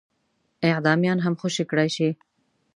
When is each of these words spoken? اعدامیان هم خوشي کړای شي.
اعدامیان 0.71 1.19
هم 1.25 1.33
خوشي 1.41 1.63
کړای 1.69 1.89
شي. 1.95 2.09